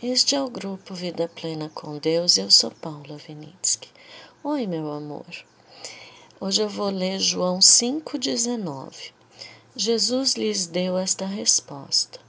Este 0.00 0.36
é 0.36 0.40
o 0.40 0.48
grupo 0.48 0.94
Vida 0.94 1.26
Plena 1.26 1.68
com 1.74 1.98
Deus 1.98 2.38
eu 2.38 2.48
sou 2.52 2.70
Paula 2.70 3.16
Vinitsky. 3.16 3.88
Oi, 4.44 4.64
meu 4.64 4.92
amor. 4.92 5.26
Hoje 6.40 6.62
eu 6.62 6.68
vou 6.68 6.88
ler 6.88 7.18
João 7.18 7.58
5,19. 7.58 9.10
Jesus 9.74 10.34
lhes 10.34 10.68
deu 10.68 10.96
esta 10.96 11.26
resposta. 11.26 12.20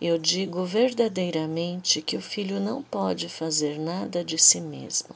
Eu 0.00 0.16
digo 0.16 0.64
verdadeiramente 0.64 2.00
que 2.00 2.16
o 2.16 2.22
filho 2.22 2.60
não 2.60 2.84
pode 2.84 3.28
fazer 3.28 3.80
nada 3.80 4.22
de 4.22 4.38
si 4.38 4.60
mesmo. 4.60 5.10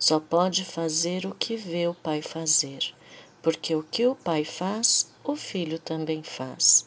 Só 0.00 0.18
pode 0.18 0.64
fazer 0.64 1.24
o 1.24 1.36
que 1.36 1.54
vê 1.54 1.86
o 1.86 1.94
pai 1.94 2.20
fazer, 2.20 2.92
porque 3.40 3.76
o 3.76 3.84
que 3.84 4.04
o 4.08 4.16
pai 4.16 4.44
faz, 4.44 5.08
o 5.22 5.36
filho 5.36 5.78
também 5.78 6.20
faz. 6.24 6.84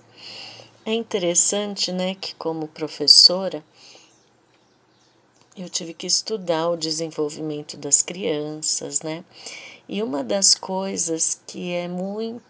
É 0.85 0.93
interessante, 0.93 1.89
né, 1.93 2.15
que 2.15 2.35
como 2.35 2.67
professora, 2.67 3.63
eu 5.57 5.69
tive 5.69 5.93
que 5.93 6.05
estudar 6.05 6.69
o 6.69 6.77
desenvolvimento 6.77 7.77
das 7.77 8.01
crianças, 8.01 9.01
né? 9.01 9.23
E 9.87 10.03
uma 10.03 10.23
das 10.23 10.53
coisas 10.53 11.39
que 11.47 11.71
é 11.71 11.87
muito 11.87 12.41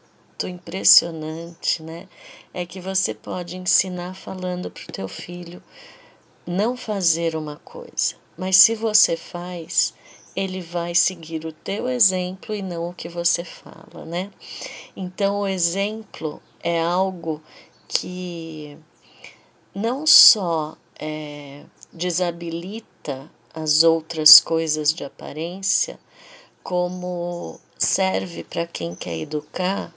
impressionante, 0.48 1.84
né, 1.84 2.08
é 2.54 2.66
que 2.66 2.80
você 2.80 3.14
pode 3.14 3.58
ensinar 3.58 4.16
falando 4.16 4.72
para 4.72 4.84
o 4.84 4.92
teu 4.92 5.08
filho 5.08 5.62
não 6.46 6.76
fazer 6.76 7.36
uma 7.36 7.58
coisa, 7.58 8.16
mas 8.38 8.58
se 8.58 8.76
você 8.76 9.18
faz, 9.18 9.94
ele 10.36 10.62
vai 10.62 10.94
seguir 10.94 11.46
o 11.46 11.52
teu 11.52 11.88
exemplo 11.88 12.54
e 12.54 12.62
não 12.62 12.90
o 12.90 12.94
que 12.94 13.08
você 13.08 13.44
fala, 13.44 14.06
né? 14.06 14.32
Então, 14.96 15.40
o 15.40 15.48
exemplo 15.48 16.42
é 16.62 16.82
algo 16.82 17.42
que 17.88 18.78
não 19.74 20.06
só 20.06 20.78
é, 21.00 21.64
desabilita 21.96 23.32
as 23.54 23.84
outras 23.84 24.42
coisas 24.42 24.94
de 24.94 25.06
aparência, 25.06 25.98
como 26.62 27.60
serve 27.78 28.44
para 28.44 28.68
quem 28.68 28.94
quer 28.94 29.18
educar, 29.18 29.96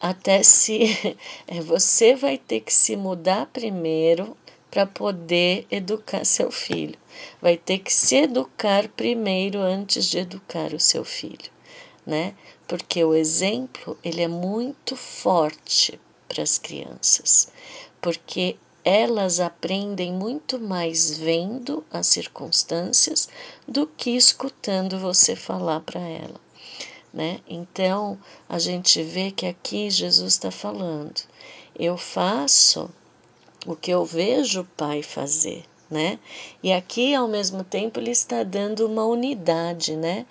até 0.00 0.42
se 0.42 0.96
você 1.66 2.14
vai 2.14 2.38
ter 2.38 2.60
que 2.60 2.72
se 2.72 2.96
mudar 2.96 3.46
primeiro 3.46 4.36
para 4.70 4.86
poder 4.86 5.66
educar 5.70 6.24
seu 6.24 6.50
filho. 6.50 6.98
Vai 7.40 7.56
ter 7.56 7.78
que 7.78 7.92
se 7.92 8.16
educar 8.16 8.88
primeiro 8.88 9.58
antes 9.58 10.06
de 10.06 10.18
educar 10.18 10.72
o 10.72 10.80
seu 10.80 11.04
filho, 11.04 11.50
né? 12.06 12.34
Porque 12.66 13.04
o 13.04 13.14
exemplo, 13.14 13.98
ele 14.02 14.22
é 14.22 14.28
muito 14.28 14.96
forte 14.96 16.00
para 16.26 16.42
as 16.42 16.58
crianças, 16.58 17.52
porque 18.00 18.56
elas 18.84 19.38
aprendem 19.38 20.12
muito 20.12 20.58
mais 20.58 21.16
vendo 21.16 21.84
as 21.90 22.06
circunstâncias 22.08 23.28
do 23.66 23.86
que 23.86 24.10
escutando 24.10 24.98
você 24.98 25.36
falar 25.36 25.80
para 25.80 26.00
ela. 26.00 26.40
Né? 27.12 27.40
Então 27.46 28.18
a 28.48 28.58
gente 28.58 29.02
vê 29.02 29.30
que 29.30 29.46
aqui 29.46 29.90
Jesus 29.90 30.34
está 30.34 30.50
falando: 30.50 31.20
eu 31.78 31.96
faço 31.96 32.90
o 33.66 33.76
que 33.76 33.90
eu 33.90 34.04
vejo 34.04 34.62
o 34.62 34.64
Pai 34.64 35.02
fazer. 35.02 35.64
Né? 35.90 36.18
E 36.62 36.72
aqui, 36.72 37.14
ao 37.14 37.28
mesmo 37.28 37.62
tempo, 37.62 38.00
ele 38.00 38.10
está 38.10 38.42
dando 38.42 38.86
uma 38.86 39.04
unidade, 39.04 39.94
né? 39.94 40.24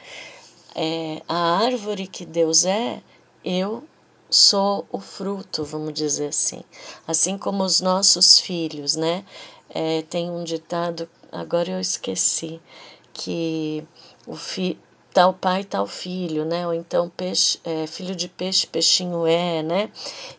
É, 0.74 1.22
a 1.28 1.60
árvore 1.64 2.08
que 2.08 2.26
Deus 2.26 2.66
é, 2.66 3.00
eu 3.46 3.84
sou 4.32 4.88
o 4.90 5.00
fruto, 5.00 5.64
vamos 5.66 5.94
dizer 5.94 6.30
assim. 6.30 6.64
Assim 7.06 7.38
como 7.38 7.64
os 7.64 7.82
nossos 7.82 8.40
filhos, 8.40 8.96
né? 8.96 9.26
É, 9.70 10.02
tem 10.04 10.32
um 10.32 10.44
ditado, 10.44 11.08
agora 11.32 11.72
eu 11.72 11.80
esqueci, 11.80 12.62
que 13.14 13.86
o 14.26 14.36
fi, 14.36 14.80
tal 15.14 15.34
pai, 15.34 15.64
tal 15.66 15.86
filho, 15.86 16.46
né? 16.46 16.66
Ou 16.66 16.74
então 16.74 17.10
peixe, 17.10 17.60
é, 17.64 17.86
filho 17.86 18.16
de 18.16 18.30
peixe, 18.30 18.66
peixinho 18.66 19.28
é, 19.28 19.62
né? 19.62 19.92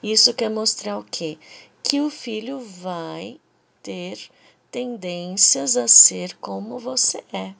Isso 0.02 0.32
quer 0.34 0.48
mostrar 0.48 0.98
o 0.98 1.04
quê? 1.04 1.38
Que 1.82 2.00
o 2.00 2.08
filho 2.08 2.58
vai 2.60 3.38
ter 3.82 4.18
tendências 4.70 5.76
a 5.76 5.86
ser 5.86 6.34
como 6.36 6.78
você 6.78 7.22
é 7.32 7.52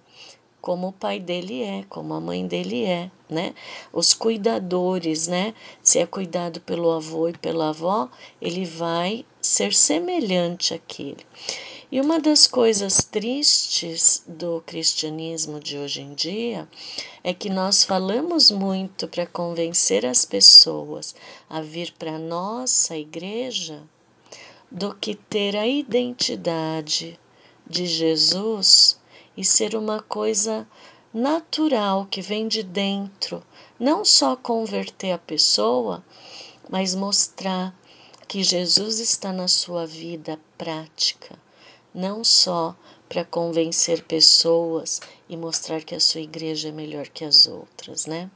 como 0.62 0.88
o 0.88 0.92
pai 0.92 1.18
dele 1.18 1.60
é, 1.60 1.84
como 1.88 2.14
a 2.14 2.20
mãe 2.20 2.46
dele 2.46 2.84
é, 2.84 3.10
né? 3.28 3.52
Os 3.92 4.14
cuidadores, 4.14 5.26
né? 5.26 5.54
Se 5.82 5.98
é 5.98 6.06
cuidado 6.06 6.60
pelo 6.60 6.92
avô 6.92 7.28
e 7.28 7.36
pela 7.36 7.70
avó, 7.70 8.08
ele 8.40 8.64
vai 8.64 9.26
ser 9.40 9.74
semelhante 9.74 10.72
àquele. 10.72 11.26
E 11.90 12.00
uma 12.00 12.20
das 12.20 12.46
coisas 12.46 13.04
tristes 13.04 14.22
do 14.26 14.62
cristianismo 14.64 15.58
de 15.58 15.76
hoje 15.76 16.00
em 16.00 16.14
dia 16.14 16.68
é 17.24 17.34
que 17.34 17.50
nós 17.50 17.82
falamos 17.82 18.50
muito 18.52 19.08
para 19.08 19.26
convencer 19.26 20.06
as 20.06 20.24
pessoas 20.24 21.12
a 21.50 21.60
vir 21.60 21.92
para 21.98 22.20
nossa 22.20 22.96
igreja 22.96 23.82
do 24.70 24.94
que 24.94 25.16
ter 25.16 25.56
a 25.56 25.66
identidade 25.66 27.18
de 27.68 27.84
Jesus 27.84 29.01
e 29.36 29.44
ser 29.44 29.74
uma 29.74 30.00
coisa 30.02 30.66
natural 31.12 32.06
que 32.06 32.22
vem 32.22 32.48
de 32.48 32.62
dentro, 32.62 33.42
não 33.78 34.04
só 34.04 34.34
converter 34.34 35.12
a 35.12 35.18
pessoa, 35.18 36.04
mas 36.68 36.94
mostrar 36.94 37.74
que 38.26 38.42
Jesus 38.42 38.98
está 38.98 39.32
na 39.32 39.46
sua 39.48 39.86
vida 39.86 40.40
prática, 40.56 41.38
não 41.94 42.24
só 42.24 42.74
para 43.08 43.26
convencer 43.26 44.02
pessoas 44.04 45.02
e 45.28 45.36
mostrar 45.36 45.82
que 45.82 45.94
a 45.94 46.00
sua 46.00 46.22
igreja 46.22 46.70
é 46.70 46.72
melhor 46.72 47.08
que 47.08 47.26
as 47.26 47.46
outras, 47.46 48.06
né? 48.06 48.30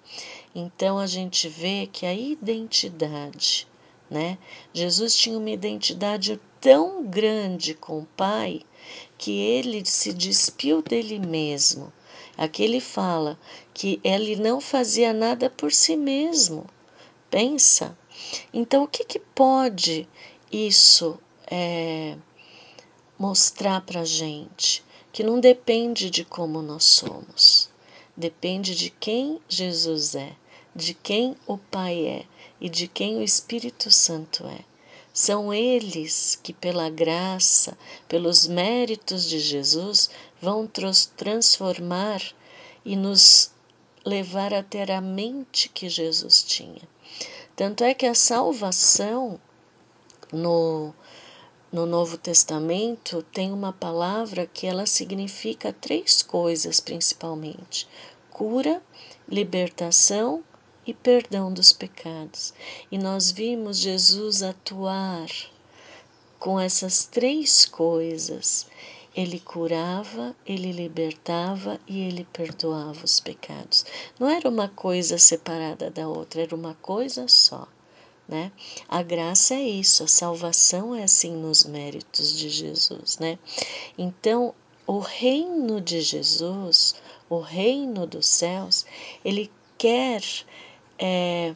Então 0.54 0.98
a 0.98 1.06
gente 1.06 1.48
vê 1.48 1.88
que 1.90 2.04
a 2.04 2.12
identidade, 2.12 3.66
né? 4.10 4.36
Jesus 4.74 5.16
tinha 5.16 5.38
uma 5.38 5.48
identidade 5.48 6.38
tão 6.60 7.06
grande 7.06 7.72
com 7.72 8.00
o 8.00 8.08
Pai 8.14 8.60
que 9.18 9.32
ele 9.38 9.84
se 9.84 10.12
despiu 10.12 10.82
dele 10.82 11.18
mesmo. 11.18 11.92
Aqui 12.36 12.62
ele 12.62 12.80
fala 12.80 13.38
que 13.72 13.98
ele 14.04 14.36
não 14.36 14.60
fazia 14.60 15.12
nada 15.12 15.48
por 15.48 15.72
si 15.72 15.96
mesmo. 15.96 16.66
Pensa. 17.30 17.96
Então, 18.52 18.84
o 18.84 18.88
que, 18.88 19.04
que 19.04 19.18
pode 19.18 20.08
isso 20.52 21.18
é, 21.46 22.16
mostrar 23.18 23.80
para 23.80 24.04
gente? 24.04 24.84
Que 25.12 25.22
não 25.22 25.40
depende 25.40 26.10
de 26.10 26.24
como 26.24 26.60
nós 26.60 26.84
somos, 26.84 27.70
depende 28.14 28.74
de 28.74 28.90
quem 28.90 29.40
Jesus 29.48 30.14
é, 30.14 30.36
de 30.74 30.92
quem 30.92 31.34
o 31.46 31.56
Pai 31.56 32.06
é 32.06 32.26
e 32.60 32.68
de 32.68 32.86
quem 32.86 33.16
o 33.16 33.22
Espírito 33.22 33.90
Santo 33.90 34.46
é. 34.46 34.75
São 35.16 35.50
eles 35.50 36.38
que, 36.42 36.52
pela 36.52 36.90
graça, 36.90 37.74
pelos 38.06 38.46
méritos 38.46 39.26
de 39.26 39.38
Jesus, 39.38 40.10
vão 40.38 40.68
transformar 41.16 42.20
e 42.84 42.94
nos 42.94 43.50
levar 44.04 44.52
a 44.52 44.62
ter 44.62 44.90
a 44.90 45.00
mente 45.00 45.70
que 45.70 45.88
Jesus 45.88 46.42
tinha. 46.42 46.82
Tanto 47.56 47.82
é 47.82 47.94
que 47.94 48.04
a 48.04 48.14
salvação 48.14 49.40
no, 50.30 50.92
no 51.72 51.86
Novo 51.86 52.18
Testamento 52.18 53.22
tem 53.22 53.50
uma 53.50 53.72
palavra 53.72 54.46
que 54.46 54.66
ela 54.66 54.84
significa 54.84 55.72
três 55.72 56.22
coisas 56.22 56.78
principalmente: 56.78 57.88
cura, 58.28 58.82
libertação 59.26 60.44
e 60.86 60.94
perdão 60.94 61.52
dos 61.52 61.72
pecados. 61.72 62.54
E 62.90 62.96
nós 62.96 63.30
vimos 63.30 63.78
Jesus 63.78 64.42
atuar 64.42 65.28
com 66.38 66.60
essas 66.60 67.04
três 67.04 67.66
coisas. 67.66 68.66
Ele 69.14 69.40
curava, 69.40 70.36
ele 70.46 70.70
libertava 70.70 71.80
e 71.88 72.00
ele 72.00 72.26
perdoava 72.32 73.04
os 73.04 73.18
pecados. 73.18 73.84
Não 74.20 74.28
era 74.28 74.48
uma 74.48 74.68
coisa 74.68 75.18
separada 75.18 75.90
da 75.90 76.06
outra, 76.06 76.42
era 76.42 76.54
uma 76.54 76.74
coisa 76.74 77.26
só. 77.26 77.66
Né? 78.28 78.52
A 78.88 79.02
graça 79.02 79.54
é 79.54 79.62
isso, 79.62 80.02
a 80.02 80.08
salvação 80.08 80.94
é 80.94 81.04
assim 81.04 81.32
nos 81.32 81.64
méritos 81.64 82.36
de 82.36 82.48
Jesus, 82.48 83.18
né? 83.18 83.38
Então, 83.96 84.52
o 84.84 84.98
reino 84.98 85.80
de 85.80 86.00
Jesus, 86.00 86.96
o 87.30 87.38
reino 87.38 88.04
dos 88.04 88.26
céus, 88.26 88.84
ele 89.24 89.50
quer 89.78 90.22
é, 90.98 91.54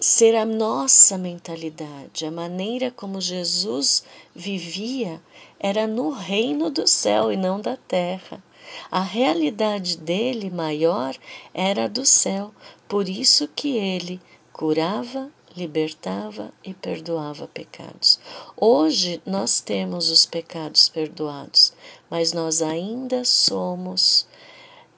ser 0.00 0.34
a 0.34 0.46
nossa 0.46 1.18
mentalidade, 1.18 2.24
a 2.24 2.30
maneira 2.30 2.90
como 2.90 3.20
Jesus 3.20 4.02
vivia 4.34 5.20
era 5.58 5.86
no 5.86 6.10
reino 6.10 6.70
do 6.70 6.86
céu 6.86 7.30
e 7.30 7.36
não 7.36 7.60
da 7.60 7.76
terra. 7.76 8.42
A 8.90 9.02
realidade 9.02 9.98
dele 9.98 10.48
maior 10.48 11.14
era 11.52 11.88
do 11.88 12.06
céu, 12.06 12.52
por 12.88 13.08
isso 13.08 13.46
que 13.48 13.76
ele 13.76 14.20
curava, 14.52 15.30
libertava 15.56 16.52
e 16.64 16.72
perdoava 16.72 17.46
pecados. 17.48 18.18
Hoje 18.56 19.20
nós 19.26 19.60
temos 19.60 20.08
os 20.08 20.24
pecados 20.24 20.88
perdoados, 20.88 21.72
mas 22.08 22.32
nós 22.32 22.62
ainda 22.62 23.24
somos 23.24 24.26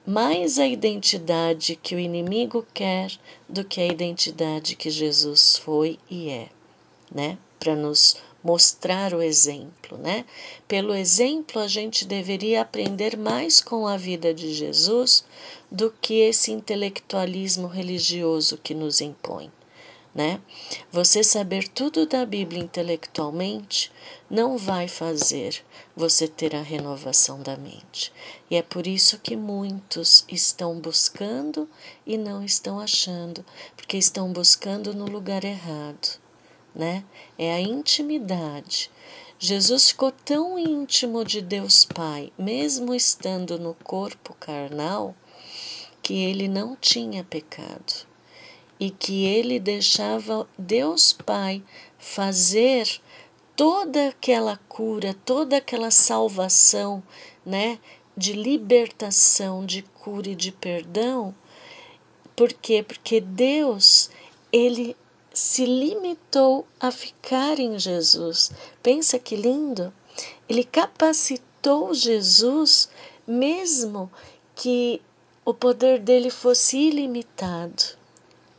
mais 0.05 0.59
a 0.59 0.67
identidade 0.67 1.77
que 1.81 1.95
o 1.95 1.99
inimigo 1.99 2.65
quer 2.73 3.11
do 3.47 3.63
que 3.63 3.79
a 3.79 3.87
identidade 3.87 4.75
que 4.75 4.89
Jesus 4.89 5.57
foi 5.57 5.97
e 6.09 6.29
é, 6.29 6.49
né? 7.09 7.37
Para 7.57 7.73
nos 7.73 8.17
mostrar 8.43 9.13
o 9.13 9.21
exemplo, 9.21 9.97
né? 9.97 10.25
Pelo 10.67 10.93
exemplo, 10.93 11.61
a 11.61 11.67
gente 11.67 12.03
deveria 12.03 12.61
aprender 12.61 13.15
mais 13.15 13.61
com 13.61 13.87
a 13.87 13.95
vida 13.95 14.33
de 14.33 14.53
Jesus 14.53 15.23
do 15.71 15.89
que 16.01 16.15
esse 16.15 16.51
intelectualismo 16.51 17.67
religioso 17.67 18.57
que 18.57 18.73
nos 18.73 18.99
impõe, 18.99 19.49
né? 20.13 20.39
Você 20.91 21.23
saber 21.23 21.67
tudo 21.67 22.05
da 22.05 22.25
Bíblia 22.25 22.61
intelectualmente 22.61 23.91
não 24.29 24.57
vai 24.57 24.87
fazer 24.87 25.63
você 25.95 26.27
ter 26.27 26.55
a 26.55 26.61
renovação 26.61 27.41
da 27.41 27.57
mente. 27.57 28.13
E 28.49 28.55
é 28.55 28.61
por 28.61 28.85
isso 28.85 29.17
que 29.19 29.35
muitos 29.35 30.23
estão 30.29 30.79
buscando 30.79 31.67
e 32.05 32.17
não 32.17 32.43
estão 32.43 32.79
achando, 32.79 33.43
porque 33.75 33.97
estão 33.97 34.31
buscando 34.31 34.93
no 34.93 35.05
lugar 35.05 35.43
errado 35.43 36.21
né? 36.75 37.03
É 37.37 37.53
a 37.53 37.61
intimidade. 37.61 38.89
Jesus 39.37 39.89
ficou 39.89 40.11
tão 40.11 40.57
íntimo 40.57 41.23
de 41.23 41.41
Deus 41.41 41.85
Pai, 41.85 42.31
mesmo 42.37 42.93
estando 42.93 43.59
no 43.59 43.73
corpo 43.73 44.33
carnal, 44.39 45.15
que 46.01 46.13
ele 46.13 46.47
não 46.47 46.75
tinha 46.75 47.23
pecado 47.23 48.12
e 48.83 48.89
que 48.89 49.23
ele 49.23 49.61
deixava 49.61 50.45
Deus 50.57 51.13
Pai 51.13 51.63
fazer 51.97 52.99
toda 53.55 54.09
aquela 54.09 54.57
cura, 54.67 55.15
toda 55.25 55.55
aquela 55.55 55.89
salvação, 55.89 57.01
né, 57.45 57.79
de 58.17 58.33
libertação, 58.33 59.65
de 59.65 59.83
cura 59.83 60.31
e 60.31 60.35
de 60.35 60.51
perdão. 60.51 61.33
Por 62.35 62.51
quê? 62.51 62.83
Porque 62.85 63.21
Deus, 63.21 64.09
ele 64.51 64.97
se 65.33 65.65
limitou 65.65 66.67
a 66.77 66.91
ficar 66.91 67.59
em 67.61 67.79
Jesus. 67.79 68.51
Pensa 68.81 69.17
que 69.17 69.37
lindo! 69.37 69.93
Ele 70.49 70.65
capacitou 70.65 71.93
Jesus, 71.93 72.89
mesmo 73.25 74.11
que 74.53 75.01
o 75.45 75.53
poder 75.53 75.99
dele 75.99 76.29
fosse 76.29 76.77
ilimitado, 76.77 78.02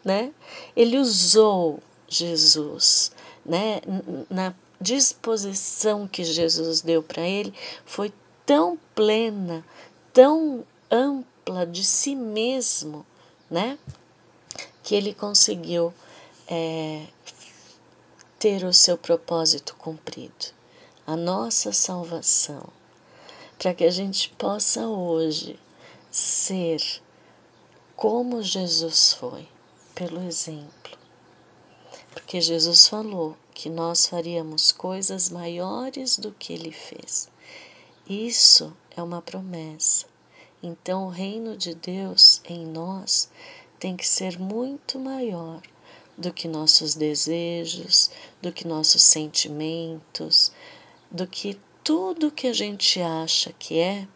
né? 0.05 0.33
Ele 0.77 0.99
usou 0.99 1.81
Jesus, 2.09 3.13
né? 3.45 3.81
Na 4.29 4.55
disposição 4.81 6.07
que 6.07 6.23
Jesus 6.23 6.81
deu 6.81 7.03
para 7.03 7.23
ele 7.23 7.55
foi 7.87 8.13
tão 8.45 8.79
plena, 8.95 9.65
tão 10.13 10.65
ampla 10.91 11.67
de 11.67 11.85
si 11.85 12.15
mesmo, 12.15 13.05
né? 13.51 13.79
Que 14.83 14.95
ele 14.95 15.15
conseguiu 15.15 15.93
é, 16.47 17.07
ter 18.39 18.65
o 18.65 18.73
seu 18.73 18.99
propósito 18.99 19.75
cumprido, 19.77 20.47
a 21.07 21.17
nossa 21.17 21.73
salvação, 21.73 22.69
para 23.59 23.73
que 23.73 23.85
a 23.85 23.91
gente 23.91 24.29
possa 24.31 24.87
hoje 24.87 25.59
ser 26.11 26.83
como 27.97 28.43
Jesus 28.43 29.15
foi, 29.15 29.49
pelo 29.95 30.23
exemplo. 30.23 30.99
Porque 32.13 32.41
Jesus 32.41 32.89
falou 32.89 33.37
que 33.53 33.69
nós 33.71 34.07
faríamos 34.07 34.73
coisas 34.73 35.31
maiores 35.31 36.19
do 36.19 36.33
que 36.33 36.53
ele 36.53 36.73
fez. 36.73 37.29
Isso 38.09 38.77
é 38.97 39.03
uma 39.03 39.23
promessa. 39.23 40.07
Então, 40.63 41.07
o 41.07 41.11
reino 41.11 41.57
de 41.57 41.75
Deus 41.75 42.41
em 42.45 42.67
nós 42.67 43.29
tem 43.79 43.97
que 43.97 44.07
ser 44.07 44.39
muito 44.39 44.99
maior 44.99 45.61
do 46.17 46.33
que 46.33 46.49
nossos 46.49 46.95
desejos, 46.95 48.11
do 48.41 48.53
que 48.53 48.67
nossos 48.67 49.03
sentimentos, 49.03 50.53
do 51.11 51.27
que 51.27 51.61
tudo 51.83 52.31
que 52.31 52.47
a 52.47 52.53
gente 52.53 53.01
acha 53.01 53.53
que 53.53 53.79
é 53.79 54.09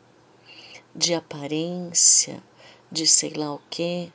de 0.95 1.15
aparência, 1.15 2.43
de 2.91 3.07
sei 3.07 3.35
lá 3.35 3.55
o 3.55 3.61
quê. 3.69 4.11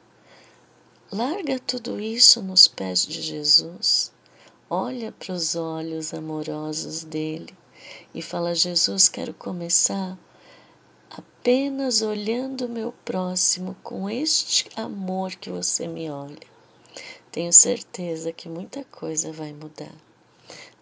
Larga 1.14 1.60
tudo 1.60 2.00
isso 2.00 2.42
nos 2.42 2.68
pés 2.68 3.06
de 3.06 3.22
Jesus. 3.22 4.12
Olha 4.68 5.12
para 5.12 5.32
os 5.32 5.56
olhos 5.56 6.12
amorosos 6.12 7.04
dele 7.04 7.56
e 8.16 8.20
fala: 8.20 8.56
Jesus, 8.56 9.10
quero 9.10 9.32
começar 9.32 10.18
apenas 11.12 12.02
olhando 12.02 12.66
o 12.66 12.70
meu 12.70 12.92
próximo 13.06 13.76
com 13.84 14.10
este 14.10 14.68
amor 14.76 15.36
que 15.36 15.52
você 15.52 15.88
me 15.88 16.10
olha. 16.10 16.48
Tenho 17.32 17.54
certeza 17.54 18.34
que 18.34 18.50
muita 18.50 18.84
coisa 18.86 19.32
vai 19.32 19.54
mudar. 19.54 19.94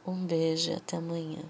Um 0.07 0.25
beijo 0.25 0.72
e 0.72 0.75
até 0.75 0.95
amanhã. 0.95 1.44